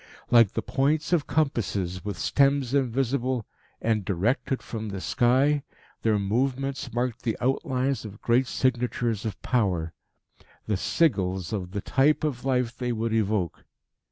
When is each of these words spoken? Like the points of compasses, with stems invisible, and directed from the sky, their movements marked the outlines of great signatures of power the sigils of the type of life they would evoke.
Like 0.31 0.53
the 0.53 0.63
points 0.63 1.13
of 1.13 1.27
compasses, 1.27 2.03
with 2.03 2.17
stems 2.17 2.73
invisible, 2.73 3.45
and 3.79 4.03
directed 4.03 4.63
from 4.63 4.89
the 4.89 4.99
sky, 4.99 5.61
their 6.01 6.17
movements 6.17 6.91
marked 6.91 7.21
the 7.21 7.37
outlines 7.39 8.03
of 8.03 8.19
great 8.19 8.47
signatures 8.47 9.27
of 9.27 9.39
power 9.43 9.93
the 10.65 10.73
sigils 10.75 11.53
of 11.53 11.69
the 11.69 11.81
type 11.81 12.23
of 12.23 12.43
life 12.43 12.75
they 12.75 12.91
would 12.91 13.13
evoke. 13.13 13.63